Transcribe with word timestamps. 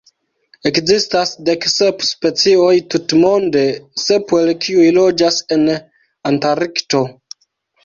Ekzistas 0.67 1.33
dek 1.49 1.67
sep 1.73 2.01
specioj 2.07 2.71
tutmonde, 2.95 3.63
sep 4.07 4.35
el 4.41 4.51
kiuj 4.65 4.89
loĝas 4.99 5.41
en 5.59 5.71
Antarkto. 6.33 7.07